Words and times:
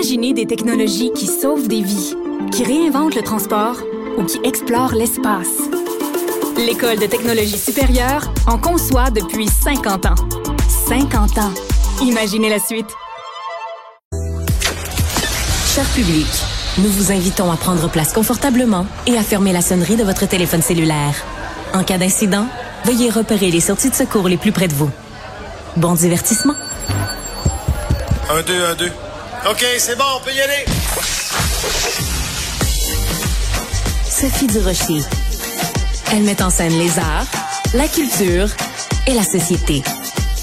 Imaginez 0.00 0.32
des 0.32 0.46
technologies 0.46 1.12
qui 1.12 1.26
sauvent 1.26 1.68
des 1.68 1.82
vies, 1.82 2.14
qui 2.52 2.64
réinventent 2.64 3.14
le 3.14 3.20
transport 3.20 3.76
ou 4.16 4.24
qui 4.24 4.40
explorent 4.44 4.94
l'espace. 4.94 5.58
L'École 6.56 6.98
de 6.98 7.04
technologie 7.04 7.58
supérieure 7.58 8.32
en 8.46 8.56
conçoit 8.56 9.10
depuis 9.10 9.46
50 9.46 10.06
ans. 10.06 10.14
50 10.88 11.36
ans. 11.36 11.52
Imaginez 12.00 12.48
la 12.48 12.58
suite. 12.58 12.86
Cher 15.66 15.84
public, 15.94 16.28
nous 16.78 16.88
vous 16.88 17.12
invitons 17.12 17.52
à 17.52 17.56
prendre 17.56 17.90
place 17.90 18.14
confortablement 18.14 18.86
et 19.06 19.18
à 19.18 19.22
fermer 19.22 19.52
la 19.52 19.60
sonnerie 19.60 19.96
de 19.96 20.04
votre 20.04 20.26
téléphone 20.26 20.62
cellulaire. 20.62 21.14
En 21.74 21.84
cas 21.84 21.98
d'incident, 21.98 22.46
veuillez 22.86 23.10
repérer 23.10 23.50
les 23.50 23.60
sorties 23.60 23.90
de 23.90 23.94
secours 23.94 24.30
les 24.30 24.38
plus 24.38 24.52
près 24.52 24.68
de 24.68 24.74
vous. 24.74 24.90
Bon 25.76 25.92
divertissement. 25.92 26.54
Un, 28.30 28.40
deux, 28.40 28.64
un, 28.64 28.74
deux. 28.76 28.92
OK, 29.48 29.64
c'est 29.78 29.96
bon, 29.96 30.04
on 30.16 30.20
peut 30.20 30.34
y 30.34 30.40
aller. 30.40 30.66
Sophie 34.06 34.46
Durocher. 34.46 35.02
Elle 36.12 36.24
met 36.24 36.42
en 36.42 36.50
scène 36.50 36.78
les 36.78 36.98
arts, 36.98 37.26
la 37.72 37.88
culture 37.88 38.48
et 39.06 39.14
la 39.14 39.22
société 39.22 39.82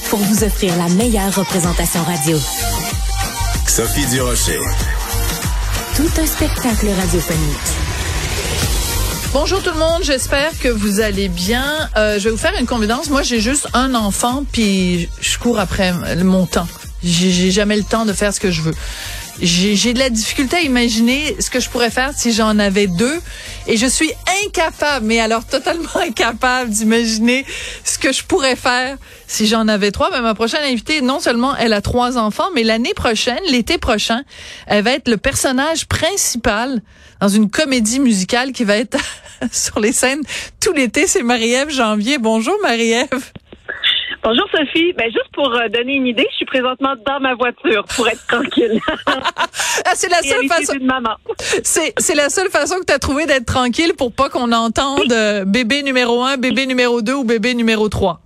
pour 0.10 0.18
vous 0.18 0.44
offrir 0.44 0.76
la 0.78 0.90
meilleure 0.96 1.34
représentation 1.36 2.02
radio. 2.04 2.40
Sophie 3.68 4.08
Durocher. 4.08 4.60
Tout 5.96 6.10
un 6.20 6.26
spectacle 6.26 6.90
radiophonique. 6.90 7.58
Bonjour 9.32 9.62
tout 9.62 9.72
le 9.72 9.80
monde, 9.80 10.02
j'espère 10.02 10.58
que 10.58 10.70
vous 10.70 11.02
allez 11.02 11.30
bien. 11.30 11.88
Euh, 11.98 12.18
je 12.18 12.24
vais 12.24 12.32
vous 12.32 12.38
faire 12.38 12.56
une 12.60 12.66
confidence. 12.66 13.12
Moi, 13.12 13.22
j'ai 13.22 13.42
juste 13.42 13.68
un 13.74 13.94
enfant, 13.94 14.44
puis 14.52 15.08
je 15.22 15.38
cours 15.38 15.60
après 15.60 15.94
mon 16.24 16.48
temps. 16.48 16.68
J'ai 17.04 17.52
jamais 17.52 17.78
le 17.78 17.84
temps 17.84 18.06
de 18.06 18.14
faire 18.14 18.34
ce 18.34 18.40
que 18.40 18.52
je 18.52 18.62
veux. 18.62 18.74
J'ai 19.40 19.94
de 19.94 20.00
la 20.00 20.10
difficulté 20.10 20.58
à 20.58 20.62
imaginer 20.62 21.36
ce 21.40 21.52
que 21.52 21.60
je 21.60 21.70
pourrais 21.70 21.92
faire 21.92 22.12
si 22.16 22.34
j'en 22.34 22.58
avais 22.58 22.88
deux. 22.88 23.20
Et 23.68 23.78
je 23.78 23.86
suis 23.86 24.12
incapable, 24.46 25.06
mais 25.06 25.20
alors 25.20 25.46
totalement 25.46 25.96
incapable 25.96 26.72
d'imaginer 26.72 27.46
ce 27.84 28.00
que 28.00 28.12
je 28.12 28.24
pourrais 28.24 28.56
faire 28.56 28.98
si 29.28 29.46
j'en 29.46 29.68
avais 29.68 29.92
trois. 29.92 30.10
Ben, 30.10 30.22
ma 30.22 30.34
prochaine 30.34 30.64
invitée, 30.64 31.02
non 31.02 31.20
seulement 31.20 31.56
elle 31.56 31.74
a 31.74 31.82
trois 31.82 32.18
enfants, 32.18 32.50
mais 32.56 32.64
l'année 32.64 32.96
prochaine, 32.96 33.40
l'été 33.52 33.78
prochain, 33.78 34.24
elle 34.66 34.84
va 34.84 34.94
être 34.94 35.08
le 35.08 35.18
personnage 35.18 35.86
principal 35.86 36.82
dans 37.22 37.30
une 37.30 37.50
comédie 37.50 38.00
musicale 38.00 38.52
qui 38.54 38.64
va 38.64 38.78
être 38.78 38.98
sur 39.52 39.80
les 39.80 39.92
scènes 39.92 40.22
tout 40.60 40.74
l'été. 40.74 41.06
C'est 41.06 41.24
Marie-Ève 41.24 41.70
Janvier. 41.70 42.18
Bonjour 42.18 42.56
Marie-Ève. 42.64 43.32
Bonjour 44.30 44.46
Sophie. 44.52 44.92
Ben 44.92 45.06
juste 45.06 45.30
pour 45.32 45.56
euh, 45.56 45.70
donner 45.70 45.96
une 45.96 46.06
idée, 46.06 46.28
je 46.32 46.36
suis 46.36 46.46
présentement 46.46 46.96
dans 47.06 47.22
ma 47.22 47.34
voiture 47.36 47.86
pour 47.96 48.10
être 48.10 48.28
tranquille. 48.28 48.78
ah, 49.06 49.94
c'est 49.94 50.10
la 50.10 50.22
seule 50.22 50.46
façon. 50.50 50.74
C'est 51.64 51.94
c'est 51.98 52.14
la 52.14 52.28
seule 52.30 52.50
façon 52.50 52.76
que 52.82 52.86
tu 52.88 52.92
as 52.92 53.00
trouvé 53.00 53.26
d'être 53.26 53.46
tranquille 53.46 53.94
pour 53.98 54.12
pas 54.12 54.28
qu'on 54.28 54.52
entende 54.52 55.14
euh, 55.14 55.46
bébé 55.46 55.82
numéro 55.82 56.24
un, 56.24 56.36
bébé 56.36 56.66
numéro 56.66 57.02
deux 57.02 57.14
ou 57.14 57.24
bébé 57.24 57.54
numéro 57.54 57.88
trois. 57.88 58.20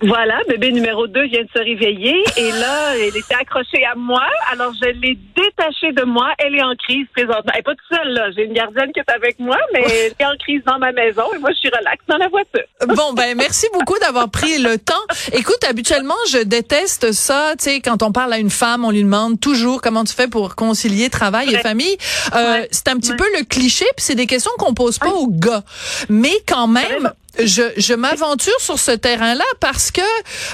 Voilà, 0.00 0.38
bébé 0.48 0.70
numéro 0.70 1.08
2 1.08 1.24
vient 1.26 1.42
de 1.42 1.48
se 1.52 1.58
réveiller 1.58 2.22
et 2.36 2.52
là, 2.52 2.96
elle 2.96 3.16
était 3.16 3.34
accrochée 3.34 3.84
à 3.84 3.96
moi. 3.96 4.22
Alors, 4.52 4.72
je 4.80 4.90
l'ai 4.90 5.18
détachée 5.34 5.92
de 5.92 6.04
moi. 6.04 6.28
Elle 6.38 6.54
est 6.54 6.62
en 6.62 6.74
crise 6.76 7.06
présentement. 7.12 7.50
Elle 7.52 7.58
n'est 7.58 7.62
pas 7.62 7.74
toute 7.74 7.96
seule, 7.96 8.12
là. 8.12 8.30
J'ai 8.36 8.44
une 8.44 8.52
gardienne 8.52 8.92
qui 8.92 9.00
est 9.00 9.10
avec 9.10 9.40
moi, 9.40 9.56
mais 9.72 9.82
elle 9.82 10.12
est 10.18 10.24
en 10.24 10.36
crise 10.38 10.62
dans 10.66 10.78
ma 10.78 10.92
maison 10.92 11.24
et 11.34 11.38
moi, 11.38 11.50
je 11.50 11.56
suis 11.58 11.68
relax 11.68 11.98
dans 12.06 12.16
la 12.16 12.28
voiture. 12.28 12.62
Bon, 12.86 13.12
ben, 13.12 13.36
merci 13.36 13.66
beaucoup 13.72 13.98
d'avoir 13.98 14.30
pris 14.30 14.58
le 14.58 14.78
temps. 14.78 14.94
Écoute, 15.32 15.64
habituellement, 15.68 16.14
je 16.30 16.38
déteste 16.38 17.10
ça. 17.12 17.54
Tu 17.58 17.64
sais, 17.64 17.80
quand 17.80 18.04
on 18.04 18.12
parle 18.12 18.32
à 18.32 18.38
une 18.38 18.50
femme, 18.50 18.84
on 18.84 18.92
lui 18.92 19.02
demande 19.02 19.40
toujours 19.40 19.80
comment 19.80 20.04
tu 20.04 20.14
fais 20.14 20.28
pour 20.28 20.54
concilier 20.54 21.10
travail 21.10 21.52
et 21.52 21.58
famille. 21.58 21.96
Euh, 22.36 22.64
C'est 22.70 22.88
un 22.88 22.96
petit 22.96 23.14
peu 23.16 23.24
le 23.36 23.44
cliché, 23.44 23.84
puis 23.96 24.04
c'est 24.04 24.14
des 24.14 24.26
questions 24.26 24.52
qu'on 24.58 24.74
pose 24.74 24.98
pas 24.98 25.10
aux 25.10 25.28
gars. 25.28 25.62
Mais 26.08 26.32
quand 26.46 26.68
même, 26.68 27.10
je, 27.44 27.62
je 27.76 27.94
m'aventure 27.94 28.58
sur 28.60 28.78
ce 28.78 28.90
terrain-là 28.90 29.44
parce 29.60 29.90
que 29.90 30.00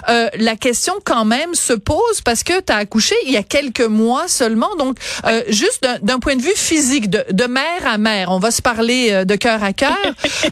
euh, 0.09 0.29
la 0.39 0.57
question 0.57 0.95
quand 1.05 1.25
même 1.25 1.55
se 1.55 1.73
pose 1.73 2.21
parce 2.25 2.43
que 2.43 2.61
tu 2.61 2.73
as 2.73 2.77
accouché 2.77 3.15
il 3.27 3.33
y 3.33 3.37
a 3.37 3.43
quelques 3.43 3.81
mois 3.81 4.29
seulement. 4.29 4.75
Donc, 4.77 4.99
euh, 5.27 5.43
juste 5.49 5.87
d'un 6.03 6.19
point 6.19 6.37
de 6.37 6.43
vue 6.43 6.55
physique, 6.55 7.11
de, 7.11 7.25
de, 7.31 7.45
mère 7.45 7.87
à 7.87 7.99
mère, 7.99 8.31
on 8.31 8.39
va 8.39 8.51
se 8.51 8.63
parler 8.63 9.09
euh, 9.11 9.25
de 9.25 9.37
cœur 9.37 9.63
à 9.63 9.73
cœur. 9.73 9.97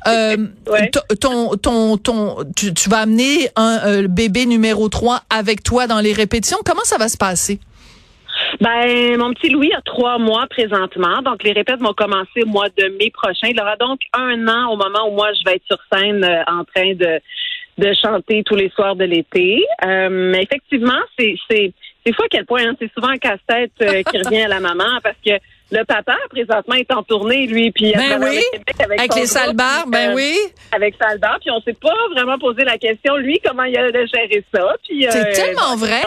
Euh, 0.06 0.36
ton, 1.20 1.56
ton, 1.56 1.96
ton, 1.96 2.36
tu, 2.56 2.74
tu 2.74 2.88
vas 2.88 3.00
amener 3.00 3.50
un 3.56 4.02
bébé 4.04 4.46
numéro 4.46 4.88
3 4.88 5.22
avec 5.30 5.62
toi 5.62 5.86
dans 5.86 6.00
les 6.00 6.12
répétitions. 6.12 6.58
Comment 6.64 6.84
ça 6.84 6.98
va 6.98 7.08
se 7.08 7.16
passer? 7.16 7.60
Ben, 8.60 9.16
mon 9.18 9.32
petit 9.32 9.50
Louis 9.50 9.72
a 9.72 9.80
trois 9.82 10.18
mois 10.18 10.46
présentement. 10.48 11.22
Donc, 11.22 11.42
les 11.42 11.52
répètes 11.52 11.80
vont 11.80 11.94
commencer 11.94 12.42
au 12.42 12.46
mois 12.46 12.68
de 12.68 12.88
mai 12.98 13.10
prochain. 13.10 13.48
Il 13.48 13.60
aura 13.60 13.76
donc 13.76 14.00
un 14.12 14.46
an 14.48 14.72
au 14.72 14.76
moment 14.76 15.08
où 15.08 15.14
moi, 15.14 15.30
je 15.32 15.44
vais 15.44 15.56
être 15.56 15.66
sur 15.66 15.78
scène 15.92 16.24
euh, 16.24 16.42
en 16.46 16.64
train 16.64 16.94
de, 16.94 17.20
de 17.78 17.92
chanter 17.94 18.42
tous 18.44 18.56
les 18.56 18.70
soirs 18.70 18.96
de 18.96 19.04
l'été. 19.04 19.64
Euh, 19.84 20.32
effectivement, 20.34 21.00
c'est, 21.18 21.34
c'est, 21.50 21.72
c'est 22.04 22.14
fou 22.14 22.22
à 22.22 22.28
quel 22.28 22.44
point, 22.44 22.62
hein, 22.66 22.74
c'est 22.78 22.92
souvent 22.92 23.08
un 23.08 23.18
casse-tête 23.18 23.72
euh, 23.82 24.02
qui 24.02 24.18
revient 24.18 24.42
à 24.42 24.48
la 24.48 24.60
maman 24.60 24.98
parce 25.02 25.16
que 25.24 25.32
le 25.72 25.84
papa, 25.84 26.16
présentement, 26.28 26.74
est 26.74 26.92
en 26.92 27.02
tournée, 27.02 27.46
lui, 27.46 27.72
puis 27.72 27.92
ben 27.94 28.22
oui, 28.22 28.42
avec, 28.78 29.14
les 29.14 29.26
sales 29.26 29.54
ben 29.54 29.84
euh, 29.94 30.14
oui. 30.14 30.36
Avec 30.70 30.94
salbar, 31.00 31.38
puis 31.40 31.50
on 31.50 31.60
s'est 31.62 31.72
pas 31.72 31.94
vraiment 32.14 32.38
posé 32.38 32.62
la 32.62 32.76
question, 32.76 33.16
lui, 33.16 33.40
comment 33.44 33.64
il 33.64 33.76
a 33.76 33.90
géré 33.90 34.44
ça. 34.54 34.74
Puis, 34.86 35.06
c'est 35.08 35.28
euh, 35.28 35.32
tellement 35.34 35.76
vrai. 35.76 36.02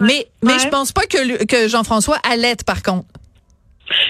Mais, 0.00 0.26
mais 0.42 0.58
je 0.58 0.68
pense 0.68 0.90
pas 0.90 1.02
que, 1.02 1.44
que 1.44 1.68
Jean-François 1.68 2.18
allait, 2.28 2.56
par 2.66 2.82
contre. 2.82 3.06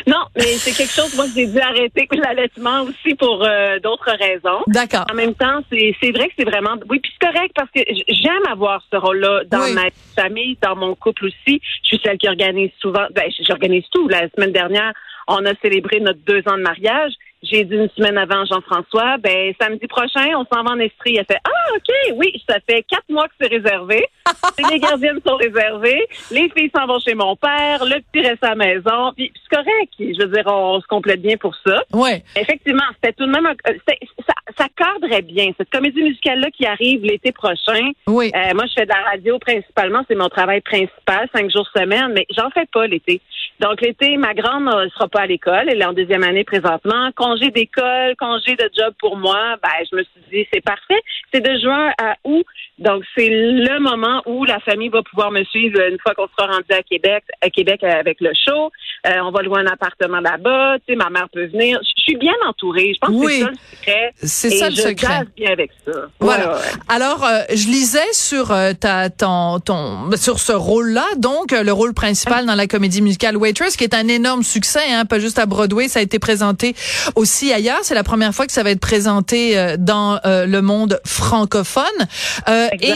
Non, 0.07 0.25
mais 0.37 0.43
c'est 0.43 0.73
quelque 0.73 0.93
chose, 0.93 1.15
moi, 1.17 1.27
j'ai 1.35 1.47
dû 1.47 1.59
arrêter 1.59 2.09
l'allaitement 2.13 2.83
aussi 2.83 3.15
pour 3.15 3.45
euh, 3.45 3.79
d'autres 3.81 4.13
raisons. 4.19 4.63
D'accord. 4.69 5.05
En 5.11 5.15
même 5.15 5.35
temps, 5.35 5.61
c'est 5.71 6.11
vrai 6.13 6.29
que 6.29 6.35
c'est 6.39 6.45
vraiment... 6.45 6.77
Oui, 6.89 7.01
puis 7.01 7.13
c'est 7.13 7.27
correct 7.27 7.53
parce 7.55 7.71
que 7.71 7.81
j'aime 8.09 8.47
avoir 8.51 8.83
ce 8.91 8.97
rôle-là 8.97 9.43
dans 9.51 9.69
ma 9.75 9.89
famille, 10.15 10.57
dans 10.63 10.77
mon 10.77 10.95
couple 10.95 11.27
aussi. 11.27 11.61
Je 11.83 11.89
suis 11.89 12.01
celle 12.05 12.19
qui 12.19 12.29
organise 12.29 12.71
souvent... 12.81 13.07
Ben, 13.15 13.31
j'organise 13.47 13.85
tout. 13.91 14.09
La 14.09 14.29
semaine 14.31 14.53
dernière, 14.53 14.93
on 15.27 15.45
a 15.45 15.55
célébré 15.63 16.01
notre 16.01 16.21
deux 16.21 16.43
ans 16.47 16.57
de 16.57 16.63
mariage. 16.63 17.13
J'ai 17.45 17.65
dit 17.65 17.75
une 17.75 17.91
semaine 17.91 18.17
avant 18.17 18.45
Jean-François, 18.47 19.19
ben 19.19 19.53
samedi 19.61 19.87
prochain, 19.87 20.31
on 20.37 20.45
s'en 20.53 20.63
va 20.63 20.73
en 20.73 20.79
Estrie. 20.79 21.17
Elle 21.17 21.27
fait 21.27 21.41
Ah, 21.45 21.75
OK, 21.77 22.17
oui, 22.17 22.43
ça 22.49 22.57
fait 22.69 22.83
quatre 22.85 23.09
mois 23.09 23.29
que 23.29 23.35
c'est 23.41 23.49
réservé. 23.49 24.07
les 24.71 24.79
gardiennes 24.79 25.21
sont 25.27 25.37
réservées. 25.37 26.07
Les 26.31 26.51
filles 26.57 26.71
s'en 26.75 26.87
vont 26.87 26.99
chez 26.99 27.15
mon 27.15 27.37
père. 27.37 27.85
Le 27.85 28.01
petit 28.01 28.27
reste 28.27 28.43
à 28.43 28.51
la 28.51 28.55
maison. 28.55 29.13
Puis 29.15 29.33
c'est 29.35 29.57
correct. 29.57 29.93
Je 29.99 30.23
veux 30.23 30.33
dire, 30.33 30.45
on, 30.47 30.81
se 30.81 30.87
complète 30.87 31.21
bien 31.21 31.37
pour 31.37 31.55
ça. 31.67 31.83
Ouais. 31.93 32.23
Effectivement, 32.37 32.85
c'était 32.95 33.13
tout 33.13 33.27
de 33.27 33.31
même 33.31 33.47
un, 33.47 33.55
ça, 34.27 34.35
ça 34.59 34.67
cadrerait 34.77 35.23
bien. 35.23 35.53
Cette 35.59 35.71
comédie 35.71 36.03
musicale-là 36.03 36.51
qui 36.51 36.67
arrive 36.67 37.03
l'été 37.03 37.33
prochain. 37.33 37.91
Oui. 38.07 38.33
Euh, 38.35 38.55
moi, 38.55 38.65
je 38.67 38.75
fais 38.75 38.85
de 38.85 38.91
la 38.91 39.03
radio 39.11 39.39
principalement. 39.39 40.03
C'est 40.09 40.17
mon 40.17 40.29
travail 40.29 40.61
principal, 40.61 41.29
cinq 41.35 41.51
jours 41.51 41.69
semaine, 41.77 42.13
mais 42.15 42.27
j'en 42.37 42.51
fais 42.51 42.67
pas 42.73 42.87
l'été. 42.87 43.21
Donc 43.61 43.81
l'été, 43.81 44.17
ma 44.17 44.35
grande 44.35 44.65
ne 44.65 44.89
sera 44.91 45.09
pas 45.09 45.21
à 45.21 45.27
l'école. 45.27 45.69
Elle 45.69 45.81
est 45.81 45.85
en 45.85 45.93
deuxième 45.93 46.25
année 46.25 46.45
présentement 46.45 47.11
congé 47.15 47.51
d'école, 47.51 48.17
congé 48.19 48.57
de 48.57 48.69
job 48.77 48.95
pour 48.99 49.17
moi, 49.17 49.57
ben, 49.63 49.71
je 49.91 49.97
me 49.97 50.03
suis 50.03 50.21
dit, 50.31 50.49
c'est 50.53 50.61
parfait. 50.61 51.01
C'est 51.33 51.41
de 51.41 51.59
juin 51.61 51.93
à 51.99 52.17
août. 52.25 52.47
Donc, 52.79 53.05
c'est 53.17 53.29
le 53.29 53.79
moment 53.81 54.21
où 54.27 54.45
la 54.45 54.59
famille 54.61 54.89
va 54.89 55.03
pouvoir 55.03 55.31
me 55.31 55.45
suivre 55.45 55.81
une 55.81 55.99
fois 56.01 56.13
qu'on 56.15 56.27
sera 56.37 56.53
rendu 56.53 56.67
à 56.71 56.83
Québec, 56.83 57.23
à 57.41 57.49
Québec 57.49 57.85
avec 57.85 58.21
le 58.21 58.33
show. 58.35 58.71
Euh, 59.07 59.11
on 59.23 59.31
va 59.31 59.43
louer 59.43 59.61
un 59.61 59.67
appartement 59.67 60.21
là-bas. 60.21 60.79
Tu 60.79 60.93
sais, 60.93 60.97
ma 60.97 61.09
mère 61.09 61.29
peut 61.33 61.47
venir. 61.47 61.79
Je 61.83 62.03
suis 62.03 62.17
bien 62.17 62.33
entourée. 62.49 62.93
Je 62.95 62.99
pense 62.99 63.11
que 63.11 63.29
c'est 63.29 63.39
ça 63.39 63.51
le 63.51 63.55
secret. 63.77 64.13
C'est 64.23 64.51
ça 64.51 64.69
le 64.71 64.75
secret. 64.75 65.21
Je 65.37 65.43
bien 65.43 65.53
avec 65.53 65.71
ça. 65.87 65.93
Voilà. 66.19 66.59
Alors, 66.89 67.25
euh, 67.25 67.43
je 67.51 67.67
lisais 67.67 68.13
sur 68.13 68.51
euh, 68.51 68.73
ta, 68.73 69.09
ton, 69.09 69.61
ton, 69.61 70.11
sur 70.17 70.41
ce 70.41 70.53
rôle-là, 70.53 71.05
donc 71.19 71.53
le 71.53 71.73
rôle 71.73 71.95
principal 71.95 72.47
dans 72.47 72.55
la 72.55 72.67
comédie 72.67 73.03
musicale 73.03 73.37
Waitress, 73.37 73.77
qui 73.77 73.85
est 73.85 73.95
un 73.95 74.09
énorme 74.09 74.43
succès, 74.43 74.91
hein, 74.91 75.05
pas 75.05 75.21
juste 75.21 75.39
à 75.39 75.47
Broadway. 75.47 75.89
Ça 75.89 76.01
a 76.01 76.03
été 76.03 76.19
présenté 76.19 76.75
aussi 77.15 77.53
ailleurs. 77.53 77.81
C'est 77.83 77.95
la 77.95 78.05
première 78.05 78.35
fois 78.35 78.47
que 78.47 78.53
ça 78.53 78.63
va 78.63 78.71
être 78.71 78.81
présenté 78.81 79.77
dans 79.79 80.19
le 80.25 80.61
monde 80.61 80.99
francophone. 81.05 81.85
Et 82.81 82.95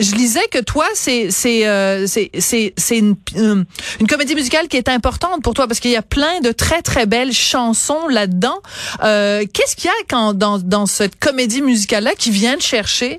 je 0.00 0.14
lisais 0.14 0.46
que 0.50 0.62
toi, 0.62 0.86
c'est 0.94 1.30
c'est 1.30 1.64
c'est 2.06 2.72
c'est 2.76 2.98
une, 2.98 3.16
une 3.36 4.06
comédie 4.06 4.34
musicale 4.34 4.68
qui 4.68 4.76
est 4.76 4.88
importante 4.88 5.42
pour 5.42 5.54
toi 5.54 5.66
parce 5.66 5.80
qu'il 5.80 5.90
y 5.90 5.96
a 5.96 6.02
plein 6.02 6.40
de 6.40 6.52
très 6.52 6.82
très 6.82 7.06
belles 7.06 7.32
chansons 7.32 8.08
là-dedans. 8.08 8.58
Euh, 9.02 9.44
Qu'est-ce 9.52 9.76
qu'il 9.76 9.86
y 9.86 9.88
a 9.88 10.04
quand 10.08 10.34
dans 10.34 10.58
dans 10.58 10.86
cette 10.86 11.16
comédie 11.18 11.62
musicale 11.62 12.04
là 12.04 12.12
qui 12.16 12.30
vient 12.30 12.56
de 12.56 12.62
chercher? 12.62 13.18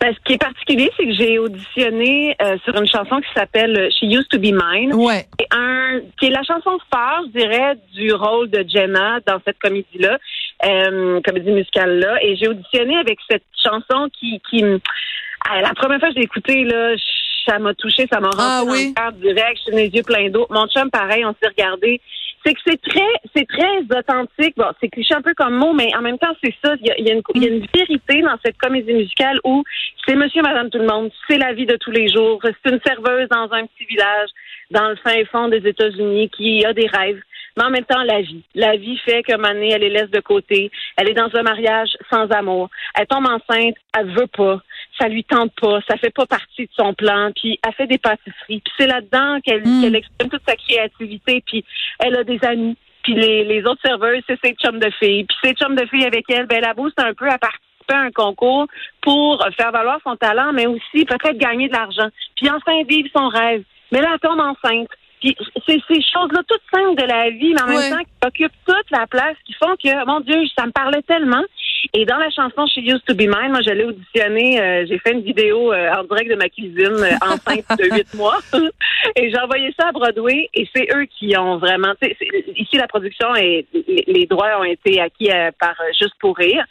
Ben, 0.00 0.14
ce 0.14 0.18
qui 0.24 0.34
est 0.34 0.38
particulier, 0.38 0.90
c'est 0.96 1.04
que 1.04 1.14
j'ai 1.14 1.38
auditionné 1.38 2.36
euh, 2.42 2.56
sur 2.64 2.74
une 2.74 2.86
chanson 2.86 3.20
qui 3.20 3.28
s'appelle 3.34 3.88
She 3.92 4.04
Used 4.04 4.28
to 4.28 4.38
Be 4.38 4.52
Mine. 4.52 4.94
Ouais. 4.94 5.26
Et 5.38 5.46
un, 5.50 6.00
qui 6.18 6.26
est 6.26 6.30
la 6.30 6.42
chanson 6.42 6.78
phare, 6.92 7.22
je 7.26 7.38
dirais, 7.38 7.74
du 7.94 8.12
rôle 8.12 8.50
de 8.50 8.64
Jenna 8.68 9.20
dans 9.26 9.38
cette 9.46 9.58
comédie-là, 9.58 10.18
euh, 10.64 11.20
comédie 11.22 11.50
musicale-là. 11.50 12.22
Et 12.22 12.36
j'ai 12.36 12.48
auditionné 12.48 12.96
avec 12.98 13.18
cette 13.30 13.44
chanson 13.62 14.08
qui, 14.18 14.40
qui, 14.50 14.62
la 14.62 15.74
première 15.74 16.00
fois 16.00 16.08
que 16.08 16.14
j'ai 16.16 16.24
écouté, 16.24 16.64
là, 16.64 16.94
ça 17.46 17.58
m'a 17.58 17.74
touché, 17.74 18.06
ça 18.12 18.20
m'a 18.20 18.28
rentré 18.28 18.44
Ah 18.46 18.62
dans 18.64 18.72
oui? 18.72 18.88
le 18.88 18.94
cœur 18.94 19.12
direct, 19.12 19.60
j'ai 19.66 19.76
les 19.76 19.88
yeux 19.88 20.02
pleins 20.02 20.28
d'eau. 20.28 20.46
Mon 20.50 20.66
chum, 20.68 20.90
pareil, 20.90 21.24
on 21.24 21.34
s'est 21.40 21.48
regardé. 21.48 22.00
C'est 22.44 22.54
que 22.54 22.60
c'est 22.66 22.80
très, 22.80 23.12
c'est 23.36 23.46
très 23.46 23.98
authentique. 23.98 24.54
Bon, 24.56 24.70
c'est 24.80 24.88
cliché 24.88 25.14
un 25.14 25.20
peu 25.20 25.34
comme 25.34 25.54
mot, 25.56 25.74
mais 25.74 25.94
en 25.94 26.00
même 26.00 26.16
temps, 26.18 26.34
c'est 26.42 26.54
ça. 26.64 26.74
Il 26.80 26.86
y 26.86 26.90
a, 26.90 26.98
il 26.98 27.06
y 27.06 27.10
a 27.10 27.14
une, 27.14 27.22
il 27.34 27.42
y 27.42 27.46
a 27.46 27.50
une 27.50 27.66
vérité 27.74 28.22
dans 28.22 28.36
cette 28.42 28.56
comédie 28.56 28.94
musicale 28.94 29.38
où 29.44 29.62
c'est 30.06 30.16
monsieur, 30.16 30.40
madame, 30.40 30.70
tout 30.70 30.78
le 30.78 30.86
monde. 30.86 31.10
C'est 31.28 31.36
la 31.36 31.52
vie 31.52 31.66
de 31.66 31.76
tous 31.76 31.90
les 31.90 32.08
jours. 32.08 32.40
C'est 32.42 32.70
une 32.70 32.80
serveuse 32.86 33.28
dans 33.28 33.52
un 33.52 33.66
petit 33.66 33.84
village, 33.84 34.30
dans 34.70 34.88
le 34.88 34.96
fin 34.96 35.22
fond 35.30 35.48
des 35.48 35.66
États-Unis, 35.66 36.30
qui 36.30 36.64
a 36.64 36.72
des 36.72 36.86
rêves. 36.86 37.20
Mais 37.60 37.66
en 37.66 37.70
même 37.70 37.84
temps, 37.84 38.02
la 38.02 38.22
vie. 38.22 38.42
La 38.54 38.76
vie 38.76 38.96
fait 38.98 39.22
moment 39.30 39.48
donné, 39.48 39.72
elle 39.72 39.82
les 39.82 39.90
laisse 39.90 40.10
de 40.10 40.20
côté. 40.20 40.70
Elle 40.96 41.08
est 41.10 41.14
dans 41.14 41.28
un 41.34 41.42
mariage 41.42 41.90
sans 42.10 42.26
amour. 42.30 42.70
Elle 42.98 43.06
tombe 43.06 43.26
enceinte, 43.26 43.74
elle 43.96 44.10
veut 44.12 44.26
pas. 44.26 44.60
Ça 44.98 45.08
lui 45.08 45.24
tente 45.24 45.52
pas. 45.60 45.80
Ça 45.88 45.96
fait 45.98 46.10
pas 46.14 46.26
partie 46.26 46.62
de 46.64 46.70
son 46.74 46.94
plan. 46.94 47.30
Puis 47.36 47.58
elle 47.66 47.74
fait 47.74 47.86
des 47.86 47.98
pâtisseries. 47.98 48.60
Puis 48.60 48.72
c'est 48.78 48.86
là-dedans 48.86 49.40
qu'elle 49.44 49.62
Mm. 49.66 49.82
qu'elle 49.82 49.96
exprime 49.96 50.30
toute 50.30 50.48
sa 50.48 50.56
créativité. 50.56 51.42
Puis 51.46 51.64
elle 51.98 52.16
a 52.16 52.24
des 52.24 52.42
amis. 52.44 52.76
Puis 53.02 53.14
les, 53.14 53.44
les 53.44 53.62
autres 53.66 53.80
serveuses, 53.84 54.22
c'est 54.26 54.38
ses 54.42 54.54
chums 54.54 54.78
de 54.80 54.90
filles. 54.98 55.24
Puis 55.24 55.36
ses 55.42 55.54
chums 55.54 55.76
de 55.76 55.86
filles 55.86 56.06
avec 56.06 56.24
elle, 56.30 56.46
ben 56.46 56.60
la 56.62 56.72
booste 56.74 56.98
un 56.98 57.12
peu 57.14 57.28
à 57.28 57.38
participer 57.38 57.94
à 57.94 57.98
un 58.00 58.10
concours 58.10 58.66
pour 59.02 59.44
faire 59.56 59.72
valoir 59.72 59.98
son 60.04 60.16
talent, 60.16 60.52
mais 60.52 60.66
aussi 60.66 61.04
peut-être 61.04 61.38
gagner 61.38 61.68
de 61.68 61.72
l'argent. 61.74 62.08
Puis 62.36 62.48
enfin 62.50 62.82
vivre 62.88 63.08
son 63.14 63.28
rêve. 63.28 63.64
Mais 63.92 64.00
là, 64.00 64.10
elle 64.14 64.20
tombe 64.20 64.40
enceinte. 64.40 64.88
Puis 65.20 65.36
c'est 65.66 65.80
ces 65.88 66.00
choses-là 66.02 66.40
toutes 66.48 66.62
simples 66.72 67.00
de 67.00 67.06
la 67.06 67.30
vie, 67.30 67.54
mais 67.54 67.62
en 67.62 67.68
Ouais. 67.68 67.90
même 67.90 67.98
temps 67.98 68.04
qui 68.04 68.44
occupent 68.44 68.58
toute 68.66 68.90
la 68.90 69.06
place, 69.06 69.36
qui 69.44 69.52
font 69.54 69.74
que, 69.82 70.06
mon 70.06 70.20
Dieu, 70.20 70.36
ça 70.58 70.66
me 70.66 70.72
parlait 70.72 71.02
tellement. 71.02 71.42
Et 71.94 72.04
dans 72.04 72.18
la 72.18 72.30
chanson 72.30 72.66
She 72.66 72.78
Used 72.78 73.04
to 73.06 73.14
Be 73.14 73.22
Mine, 73.22 73.50
moi, 73.50 73.60
je 73.62 73.70
l'ai 73.70 73.84
auditionné, 73.84 74.60
euh, 74.60 74.84
j'ai 74.86 74.98
fait 74.98 75.12
une 75.12 75.22
vidéo 75.22 75.72
euh, 75.72 75.90
en 75.94 76.04
direct 76.04 76.30
de 76.30 76.36
ma 76.36 76.48
cuisine, 76.48 76.76
euh, 77.02 77.16
enceinte 77.22 77.64
de 77.78 77.94
huit 77.94 78.14
mois. 78.14 78.38
et 79.16 79.30
j'ai 79.30 79.38
envoyé 79.38 79.74
ça 79.78 79.88
à 79.88 79.92
Broadway, 79.92 80.48
et 80.54 80.68
c'est 80.74 80.86
eux 80.94 81.06
qui 81.06 81.36
ont 81.38 81.56
vraiment, 81.58 81.92
ici, 82.56 82.76
la 82.76 82.86
production 82.86 83.34
et 83.34 83.66
les, 83.72 84.04
les 84.06 84.26
droits 84.26 84.60
ont 84.60 84.64
été 84.64 85.00
acquis 85.00 85.30
euh, 85.30 85.50
par 85.58 85.74
euh, 85.80 85.84
Juste 85.98 86.14
pour 86.20 86.36
rire, 86.36 86.64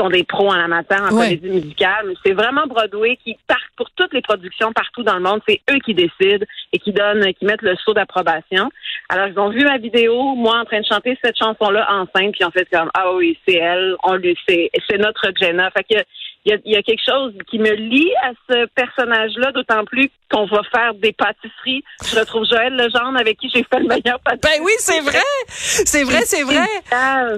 sont 0.00 0.08
des 0.08 0.24
pros 0.24 0.48
en 0.50 0.56
la 0.56 0.68
matière, 0.68 1.02
en 1.02 1.14
Ouais. 1.14 1.36
comédie 1.36 1.48
musicale. 1.50 2.14
C'est 2.24 2.32
vraiment 2.32 2.66
Broadway 2.66 3.16
qui 3.22 3.36
part 3.46 3.58
pour 3.76 3.90
toutes 3.90 4.12
les 4.14 4.22
productions 4.22 4.72
partout 4.72 5.02
dans 5.02 5.14
le 5.14 5.20
monde. 5.20 5.40
C'est 5.46 5.60
eux 5.70 5.78
qui 5.84 5.94
décident 5.94 6.46
et 6.72 6.78
qui 6.78 6.92
donnent, 6.92 7.32
qui 7.34 7.44
mettent 7.44 7.62
le 7.62 7.76
saut 7.76 7.92
d'approbation. 7.92 8.70
Alors, 9.10 9.26
ils 9.28 9.38
ont 9.38 9.50
vu 9.50 9.64
ma 9.64 9.76
vidéo, 9.78 10.34
moi 10.36 10.58
en 10.60 10.64
train 10.64 10.80
de 10.80 10.86
chanter 10.86 11.18
cette 11.22 11.36
chanson-là 11.36 11.86
enceinte, 11.90 12.32
puis 12.32 12.44
en 12.44 12.50
fait 12.50 12.66
comme 12.72 12.90
ah 12.94 13.12
oui, 13.14 13.38
c'est 13.46 13.56
elle, 13.56 13.96
on 14.04 14.14
lui 14.14 14.36
c'est 14.48 14.70
c'est 14.88 14.98
notre 14.98 15.30
Jenna. 15.38 15.70
Fait 15.70 15.84
que 15.84 16.00
il 16.44 16.52
y 16.52 16.54
a, 16.54 16.58
il 16.64 16.72
y 16.72 16.76
a 16.76 16.82
quelque 16.82 17.02
chose 17.04 17.32
qui 17.50 17.58
me 17.58 17.70
lie 17.72 18.10
à 18.24 18.30
ce 18.48 18.66
personnage-là, 18.74 19.52
d'autant 19.52 19.84
plus 19.84 20.10
qu'on 20.32 20.46
va 20.46 20.62
faire 20.72 20.94
des 20.94 21.12
pâtisseries. 21.12 21.82
Je 22.08 22.18
retrouve 22.18 22.44
Joël 22.48 22.72
Legendre 22.74 23.18
avec 23.18 23.38
qui 23.38 23.50
j'ai 23.52 23.64
fait 23.64 23.80
le 23.80 23.88
meilleur 23.88 24.20
pâtisserie. 24.20 24.58
Ben 24.58 24.64
oui, 24.64 24.72
c'est 24.78 25.00
vrai. 25.00 25.18
C'est 25.48 26.04
vrai, 26.04 26.22
c'est 26.24 26.42
vrai. 26.42 26.66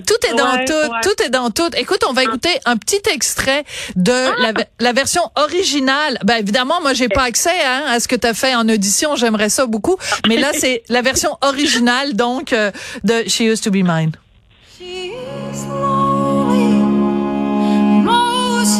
Tout 0.06 0.26
est 0.31 0.34
dans 0.37 0.52
Ouais, 0.52 0.64
tout, 0.66 0.72
ouais. 0.72 1.00
tout 1.02 1.22
est 1.25 1.31
dans 1.31 1.50
tout. 1.50 1.70
Écoute, 1.76 2.04
on 2.08 2.12
va 2.12 2.22
écouter 2.22 2.50
un 2.66 2.76
petit 2.76 3.00
extrait 3.12 3.64
de 3.96 4.12
la, 4.43 4.52
la 4.78 4.93
version 4.93 5.22
originale. 5.37 6.19
Ben 6.25 6.37
évidemment, 6.37 6.81
moi 6.82 6.93
j'ai 6.93 7.08
pas 7.08 7.22
accès 7.22 7.50
hein, 7.64 7.84
à 7.88 7.99
ce 8.00 8.06
que 8.08 8.16
tu 8.16 8.26
as 8.26 8.34
fait 8.34 8.54
en 8.54 8.69
audition, 8.69 9.16
j'aimerais 9.16 9.49
ça 9.49 9.66
beaucoup, 9.66 9.96
mais 10.28 10.37
là 10.37 10.52
c'est 10.52 10.82
la 10.88 11.02
version 11.02 11.37
originale 11.43 12.14
donc 12.14 12.52
euh, 12.52 12.70
de 13.04 13.28
She 13.28 13.40
Used 13.40 13.64
to 13.64 13.70
Be 13.70 13.82
Mine. 13.82 14.12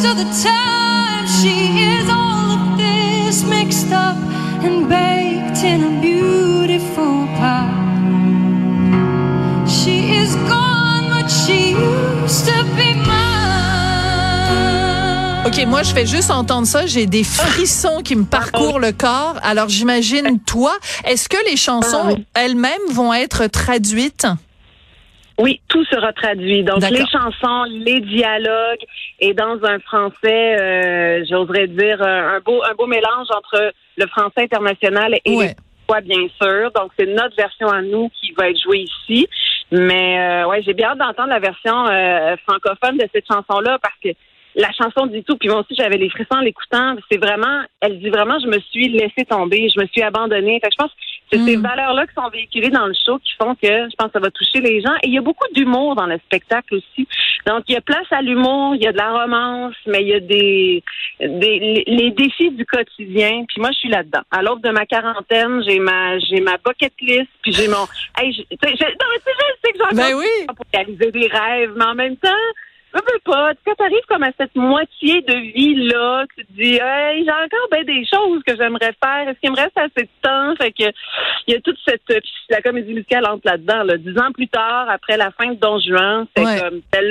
Most 0.03 0.11
of 0.11 0.17
the 0.17 0.25
time. 0.43 1.25
She 1.27 1.79
is 1.79 2.09
all 2.09 2.51
of 2.51 2.77
this 2.77 3.43
mixed 3.43 3.91
up 3.91 4.17
and 4.63 4.87
baked 4.89 5.63
in 5.63 5.83
a 5.83 6.01
beautiful 6.01 7.27
pie. 7.37 7.69
She 9.67 10.15
is 10.15 10.35
gone, 10.49 11.09
but 11.09 11.29
she 11.29 11.71
used 11.71 12.45
to 12.47 12.63
be 12.75 12.93
mine. 12.95 13.13
OK, 15.45 15.65
moi 15.65 15.83
je 15.83 15.93
fais 15.93 16.05
juste 16.05 16.31
entendre 16.31 16.67
ça, 16.67 16.85
j'ai 16.85 17.05
des 17.05 17.23
frissons 17.23 18.01
qui 18.03 18.15
me 18.15 18.25
parcourent 18.25 18.79
le 18.79 18.91
corps. 18.91 19.35
Alors 19.43 19.69
j'imagine 19.69 20.39
toi, 20.45 20.77
est-ce 21.05 21.29
que 21.29 21.37
les 21.49 21.57
chansons 21.57 22.17
Ah 22.17 22.41
elles-mêmes 22.41 22.91
vont 22.91 23.13
être 23.13 23.47
traduites? 23.47 24.27
Oui, 25.39 25.61
tout 25.67 25.83
sera 25.85 26.13
traduit. 26.13 26.63
Donc 26.63 26.81
les 26.89 27.05
chansons, 27.07 27.63
les 27.69 28.01
dialogues 28.01 28.83
et 29.19 29.33
dans 29.33 29.57
un 29.63 29.79
français, 29.79 30.59
euh, 30.59 31.25
j'oserais 31.29 31.67
dire 31.67 32.01
euh, 32.01 32.35
un 32.35 32.39
beau 32.39 32.61
un 32.63 32.73
beau 32.75 32.85
mélange 32.85 33.27
entre 33.35 33.73
le 33.97 34.07
français 34.07 34.43
international 34.43 35.15
et 35.25 35.35
Ouais. 35.35 35.47
les 35.47 36.01
bien 36.01 36.27
sûr. 36.41 36.71
Donc 36.75 36.91
c'est 36.97 37.07
notre 37.07 37.35
version 37.35 37.67
à 37.67 37.81
nous 37.81 38.09
qui 38.19 38.31
va 38.33 38.49
être 38.49 38.61
jouée 38.61 38.85
ici. 39.07 39.27
Mais 39.71 40.19
euh, 40.19 40.47
ouais, 40.47 40.61
j'ai 40.63 40.73
bien 40.73 40.89
hâte 40.89 40.99
d'entendre 40.99 41.29
la 41.29 41.39
version 41.39 41.87
euh, 41.87 42.35
francophone 42.47 42.97
de 42.97 43.07
cette 43.13 43.25
chanson-là 43.27 43.79
parce 43.81 43.95
que 44.03 44.09
la 44.55 44.71
chanson 44.71 45.07
dit 45.07 45.23
tout. 45.23 45.35
Puis 45.37 45.49
moi 45.49 45.61
aussi, 45.61 45.75
j'avais 45.75 45.97
les 45.97 46.09
frissons 46.09 46.35
en 46.35 46.41
l'écoutant. 46.41 46.95
C'est 47.11 47.17
vraiment, 47.17 47.63
elle 47.81 47.99
dit 47.99 48.09
vraiment, 48.09 48.37
je 48.39 48.47
me 48.47 48.59
suis 48.59 48.89
laissée 48.89 49.25
tomber, 49.27 49.67
je 49.69 49.79
me 49.79 49.87
suis 49.87 50.03
abandonnée. 50.03 50.59
Fait 50.63 50.69
que 50.69 50.73
je 50.73 50.83
pense 50.83 50.91
que 50.91 50.97
c'est 51.33 51.45
ces 51.45 51.55
valeurs-là 51.57 52.05
qui 52.07 52.13
sont 52.13 52.29
véhiculées 52.29 52.69
dans 52.69 52.85
le 52.87 52.93
show 52.93 53.17
qui 53.19 53.33
font 53.41 53.55
que 53.55 53.67
je 53.67 53.95
pense 53.97 54.07
que 54.07 54.13
ça 54.13 54.19
va 54.19 54.31
toucher 54.31 54.61
les 54.61 54.81
gens. 54.81 54.93
Et 55.03 55.07
il 55.07 55.13
y 55.13 55.17
a 55.17 55.21
beaucoup 55.21 55.47
d'humour 55.53 55.95
dans 55.95 56.05
le 56.05 56.17
spectacle 56.25 56.75
aussi. 56.75 57.07
Donc, 57.47 57.63
il 57.67 57.73
y 57.73 57.75
a 57.75 57.81
place 57.81 58.05
à 58.11 58.21
l'humour, 58.21 58.75
il 58.75 58.83
y 58.83 58.87
a 58.87 58.91
de 58.91 58.97
la 58.97 59.23
romance, 59.23 59.75
mais 59.87 60.01
il 60.01 60.07
y 60.09 60.13
a 60.13 60.19
des, 60.19 60.83
des 61.19 61.83
les, 61.87 62.11
défis 62.11 62.51
du 62.51 62.65
quotidien. 62.65 63.45
Puis 63.47 63.59
moi, 63.59 63.69
je 63.73 63.79
suis 63.79 63.89
là-dedans. 63.89 64.21
À 64.31 64.41
l'aube 64.41 64.61
de 64.61 64.69
ma 64.69 64.85
quarantaine, 64.85 65.61
j'ai 65.67 65.79
ma 65.79 66.19
j'ai 66.19 66.39
ma 66.41 66.57
bucket 66.63 66.93
list, 67.01 67.29
puis 67.41 67.51
j'ai 67.51 67.67
mon... 67.67 67.85
Hey, 68.17 68.31
je, 68.33 68.41
je- 68.51 68.57
non, 68.57 69.07
mais 69.11 69.19
tu 69.19 69.23
sais, 69.25 69.31
je 69.37 69.67
sais 69.67 69.73
que 69.73 69.79
j'ai 69.89 69.95
Ben 69.97 70.13
oui. 70.15 70.25
pour 70.47 70.65
réaliser 70.73 71.11
des 71.11 71.27
rêves, 71.27 71.73
mais 71.75 71.85
en 71.85 71.95
même 71.95 72.17
temps, 72.17 72.29
je 72.93 72.99
veux 72.99 73.19
pas. 73.25 73.51
Quand 73.65 73.73
t'arrives 73.75 74.05
comme 74.07 74.23
à 74.23 74.31
cette 74.39 74.55
moitié 74.55 75.21
de 75.21 75.33
vie-là, 75.53 76.25
tu 76.37 76.45
te 76.45 76.51
dis, 76.53 76.79
hey, 76.81 77.23
j'ai 77.25 77.31
encore 77.31 77.67
ben 77.71 77.83
des 77.85 78.05
choses 78.05 78.41
que 78.45 78.55
j'aimerais 78.55 78.93
faire. 79.03 79.27
Est-ce 79.29 79.39
qu'il 79.39 79.51
me 79.51 79.55
reste 79.57 79.77
assez 79.77 80.03
de 80.05 80.09
temps? 80.21 80.55
Fait 80.57 80.71
que, 80.71 80.83
il 81.47 81.53
y 81.53 81.57
a 81.57 81.61
toute 81.61 81.77
cette, 81.87 82.03
puis 82.05 82.21
la 82.49 82.61
comédie 82.61 82.93
musicale 82.93 83.25
entre 83.27 83.41
là-dedans, 83.45 83.83
là. 83.83 83.97
Dix 83.97 84.17
ans 84.19 84.31
plus 84.31 84.47
tard, 84.47 84.89
après 84.89 85.17
la 85.17 85.31
fin 85.31 85.47
de 85.47 85.55
Don 85.55 85.79
Juan, 85.79 86.25
c'est 86.35 86.45
Ouais. 86.45 86.59
comme, 86.61 86.81
c'est 86.91 87.01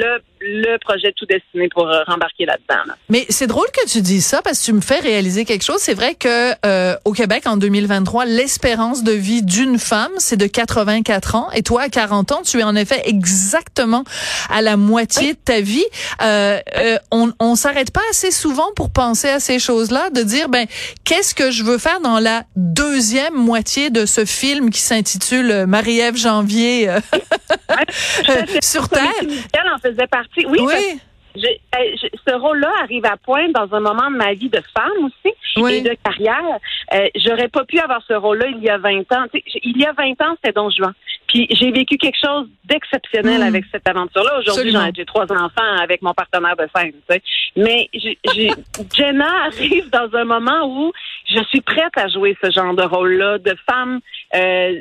le, 0.43 0.79
projet 0.79 1.12
tout 1.17 1.27
destiné 1.27 1.69
pour 1.69 1.89
euh, 1.89 2.03
rembarquer 2.06 2.44
là-dedans, 2.47 2.83
là. 2.87 2.97
Mais 3.09 3.27
c'est 3.29 3.47
drôle 3.47 3.67
que 3.73 3.87
tu 3.89 4.00
dises 4.00 4.27
ça 4.27 4.43
parce 4.43 4.61
que 4.61 4.65
tu 4.65 4.73
me 4.73 4.81
fais 4.81 4.99
réaliser 4.99 5.44
quelque 5.44 5.65
chose. 5.65 5.79
C'est 5.79 5.94
vrai 5.94 6.15
que 6.15 6.53
euh, 6.67 6.97
au 7.05 7.12
Québec 7.12 7.44
en 7.47 7.56
2023, 7.56 8.25
l'espérance 8.25 9.03
de 9.05 9.12
vie 9.12 9.43
d'une 9.43 9.79
femme, 9.79 10.12
c'est 10.19 10.37
de 10.37 10.47
84 10.47 11.35
ans 11.35 11.50
et 11.55 11.62
toi 11.62 11.83
à 11.83 11.88
40 11.88 12.33
ans, 12.33 12.43
tu 12.43 12.61
es 12.61 12.62
en 12.62 12.75
effet 12.75 13.02
exactement 13.05 14.05
à 14.50 14.62
la 14.62 14.76
moitié 14.76 15.35
de 15.35 15.38
ta 15.38 15.61
vie. 15.61 15.85
Euh, 16.23 16.59
euh, 16.76 16.99
on 17.11 17.33
on 17.38 17.55
s'arrête 17.55 17.90
pas 17.93 18.02
assez 18.11 18.31
souvent 18.31 18.73
pour 18.76 18.90
penser 18.90 19.28
à 19.28 19.40
ces 19.40 19.59
choses-là, 19.59 20.11
de 20.11 20.23
dire 20.23 20.49
ben 20.49 20.66
qu'est-ce 21.05 21.35
que 21.35 21.50
je 21.50 21.64
veux 21.64 21.78
faire 21.78 22.00
dans 22.00 22.19
la 22.19 22.45
deuxième 22.57 23.35
moitié 23.35 23.90
de 23.90 24.07
ce 24.07 24.25
film 24.25 24.71
qui 24.71 24.81
s'intitule 24.81 25.50
euh, 25.50 25.66
Marie-Ève 25.66 26.16
Janvier 26.16 26.88
euh, 26.88 27.00
sur 28.62 28.88
Terre. 28.88 29.02
comédie 29.19 29.37
musicale 29.37 29.66
en 29.75 29.78
faisait 29.78 30.07
partie. 30.07 30.32
Oui, 30.37 30.59
Oui. 30.61 31.01
ce 31.35 32.35
rôle-là 32.35 32.71
arrive 32.83 33.07
à 33.07 33.17
point 33.17 33.49
dans 33.51 33.73
un 33.75 33.81
moment 33.81 34.11
de 34.11 34.17
ma 34.17 34.35
vie 34.35 34.51
de 34.51 34.61
femme 34.77 35.05
aussi 35.07 35.35
Oui. 35.57 35.75
et 35.77 35.81
de 35.81 35.95
carrière. 36.05 36.59
Euh, 36.95 37.09
J'aurais 37.17 37.49
pas 37.49 37.65
pu 37.65 37.79
avoir 37.79 38.03
ce 38.07 38.12
rôle-là 38.15 38.49
il 38.49 38.62
y 38.62 38.69
a 38.69 38.77
20 38.79 39.01
ans. 39.12 39.25
Tu 39.33 39.39
sais, 39.41 39.45
j- 39.47 39.61
il 39.62 39.79
y 39.79 39.87
a 39.87 39.93
20 39.93 40.21
ans, 40.23 40.35
c'était 40.37 40.53
Don 40.53 40.69
Juan. 40.71 40.93
Puis 41.27 41.47
j'ai 41.51 41.71
vécu 41.71 41.97
quelque 41.97 42.19
chose 42.23 42.47
d'exceptionnel 42.65 43.41
Mm. 43.41 43.45
avec 43.45 43.65
cette 43.73 43.89
aventure-là. 43.89 44.41
Aujourd'hui, 44.41 44.75
j'ai 44.95 45.07
trois 45.07 45.25
enfants 45.33 45.77
avec 45.83 46.03
mon 46.03 46.12
partenaire 46.12 46.57
de 46.57 46.67
scène. 46.77 46.93
tu 46.93 47.15
sais. 47.15 47.23
Mais 47.57 47.89
Jenna 48.95 49.45
arrive 49.47 49.89
dans 49.91 50.15
un 50.15 50.25
moment 50.25 50.67
où 50.67 50.93
je 51.27 51.43
suis 51.45 51.62
prête 51.62 51.97
à 51.97 52.09
jouer 52.09 52.37
ce 52.43 52.51
genre 52.51 52.75
de 52.75 52.83
rôle-là, 52.83 53.39
de 53.39 53.57
femme 53.71 54.01
euh, 54.35 54.75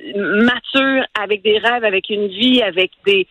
mature, 0.43 1.05
avec 1.21 1.41
des 1.43 1.57
rêves, 1.59 1.83
avec 1.85 2.09
une 2.09 2.27
vie, 2.27 2.61
avec 2.61 2.91
des 3.05 3.27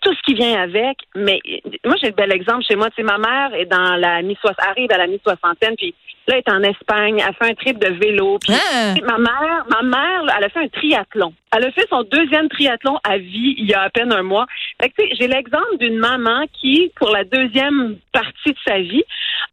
tout 0.00 0.14
ce 0.14 0.22
qui 0.22 0.34
vient 0.34 0.60
avec. 0.60 0.98
Mais 1.14 1.40
moi, 1.84 1.94
j'ai 2.00 2.08
le 2.08 2.14
bel 2.14 2.32
exemple 2.32 2.64
chez 2.68 2.76
moi. 2.76 2.88
Tu 2.90 2.96
sais, 2.96 3.02
ma 3.02 3.18
mère 3.18 3.54
est 3.54 3.66
dans 3.66 3.96
la 3.96 4.22
mi 4.22 4.36
arrive 4.58 4.90
à 4.92 4.98
la 4.98 5.06
mi-soixantaine, 5.06 5.74
puis 5.76 5.94
là, 6.26 6.36
elle 6.36 6.42
est 6.46 6.52
en 6.52 6.62
Espagne, 6.62 7.22
elle 7.26 7.34
fait 7.34 7.50
un 7.52 7.54
trip 7.54 7.78
de 7.78 7.88
vélo. 7.88 8.38
Puis 8.40 8.52
Ah. 8.54 8.94
ma 9.04 9.18
mère, 9.18 9.64
ma 9.68 9.82
mère, 9.82 10.22
là, 10.24 10.34
elle 10.38 10.44
a 10.44 10.48
fait 10.48 10.60
un 10.60 10.68
triathlon. 10.68 11.32
Elle 11.56 11.66
a 11.66 11.70
fait 11.72 11.86
son 11.90 12.02
deuxième 12.04 12.48
triathlon 12.48 12.98
à 13.04 13.18
vie 13.18 13.54
il 13.58 13.68
y 13.68 13.74
a 13.74 13.82
à 13.82 13.90
peine 13.90 14.12
un 14.12 14.22
mois. 14.22 14.46
Fait 14.80 14.88
que, 14.88 15.02
tu 15.02 15.08
sais, 15.08 15.14
j'ai 15.20 15.28
l'exemple 15.28 15.78
d'une 15.78 15.98
maman 15.98 16.44
qui, 16.60 16.90
pour 16.96 17.10
la 17.10 17.24
deuxième 17.24 17.96
partie 18.12 18.52
de 18.52 18.58
sa 18.66 18.78
vie, 18.78 19.04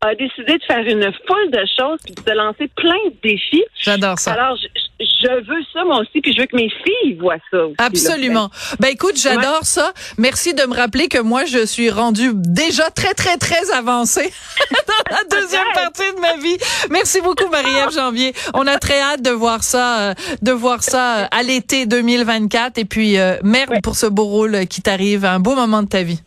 a 0.02 0.16
décidé 0.16 0.58
de 0.58 0.64
faire 0.64 0.86
une 0.86 1.12
foule 1.28 1.52
de 1.52 1.64
choses 1.78 2.00
puis 2.06 2.14
de 2.16 2.22
se 2.22 2.36
lancer 2.36 2.68
plein 2.76 3.04
de 3.06 3.16
défis. 3.22 3.64
J'adore 3.80 4.18
ça. 4.18 4.34
Alors, 4.34 4.56
je, 4.56 4.68
je- 5.00 5.30
veux 5.46 5.64
ça 5.74 5.84
moi 5.86 6.00
aussi, 6.02 6.22
puis 6.22 6.34
je 6.34 6.42
veux 6.42 6.46
que 6.48 6.56
mes 6.56 6.70
filles 6.70 7.14
voient 7.20 7.38
ça. 7.52 7.66
Aussi, 7.66 7.76
Absolument. 7.78 8.50
Ben 8.80 8.90
écoute, 8.90 9.18
j'adore 9.18 9.64
ça. 9.64 9.94
Merci 10.18 10.54
de 10.54 10.64
me 10.64 10.76
rappeler 10.76 11.08
que 11.08 11.20
moi 11.20 11.46
je 11.46 11.66
suis 11.66 11.90
rendue 11.90 12.32
déjà 12.36 12.90
très 12.92 13.14
très 13.14 13.38
très 13.38 13.72
avancée 13.72 14.32
dans 14.88 15.16
la 15.16 15.24
deuxième 15.42 15.66
partie 15.74 16.14
de 16.16 16.20
ma 16.20 16.38
vie. 16.38 16.58
Merci 16.90 17.22
beaucoup 17.22 17.48
Marie-Ève 17.50 17.92
Janvier. 17.92 18.34
On 18.54 18.68
a 18.68 18.78
très 18.78 19.00
hâte 19.02 19.22
de 19.22 19.32
voir 19.32 19.64
ça, 19.64 20.10
euh, 20.10 20.14
de 20.42 20.52
voir 20.52 20.84
ça 20.84 21.20
euh, 21.20 21.26
à 21.32 21.44
l'été 21.44 21.86
2024. 21.86 22.78
Et 22.78 22.86
puis 22.86 23.18
euh, 23.18 23.38
merde 23.44 23.76
pour 23.84 23.96
ce 23.96 24.06
beau 24.08 24.26
rôle 24.26 24.68
qui 24.68 24.82
t'arrive, 24.82 25.26
un 25.26 25.40
beau 25.40 25.56
moment 25.56 25.82
de 25.84 25.88
ta 25.88 26.04
vie. 26.04 26.20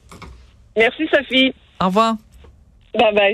Merci 0.77 1.03
Sophie. 1.13 1.53
Au 1.81 1.87
revoir. 1.87 2.15
Bye 2.95 3.15
bye. 3.15 3.31